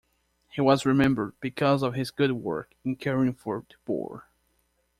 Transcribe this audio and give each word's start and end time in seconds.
He 0.49 0.61
was 0.61 0.83
remembered 0.83 1.33
because 1.41 1.83
of 1.83 1.93
his 1.93 2.09
good 2.09 2.31
work 2.31 2.73
in 2.83 2.95
caring 2.95 3.33
for 3.35 3.59
the 3.69 3.75
poor. 3.85 4.25